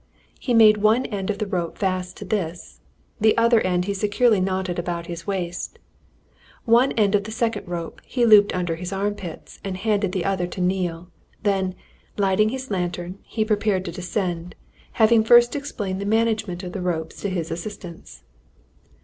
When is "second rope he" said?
7.31-8.25